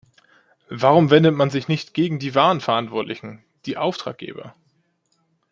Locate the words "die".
2.17-2.33, 3.67-3.77